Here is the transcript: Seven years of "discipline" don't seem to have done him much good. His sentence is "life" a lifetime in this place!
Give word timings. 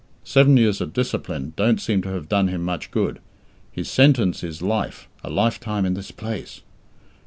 Seven 0.23 0.57
years 0.57 0.81
of 0.81 0.93
"discipline" 0.93 1.53
don't 1.55 1.79
seem 1.79 2.01
to 2.01 2.09
have 2.09 2.27
done 2.27 2.47
him 2.47 2.63
much 2.65 2.89
good. 2.89 3.19
His 3.71 3.87
sentence 3.87 4.43
is 4.43 4.59
"life" 4.63 5.07
a 5.23 5.29
lifetime 5.29 5.85
in 5.85 5.93
this 5.93 6.09
place! 6.09 6.61